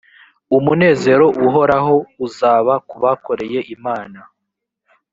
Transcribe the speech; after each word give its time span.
umunezero 0.57 1.25
uhoraho 1.47 1.95
uzaba 2.25 2.73
ku 2.87 2.95
bakoreye 3.03 3.59
imana 3.75 4.19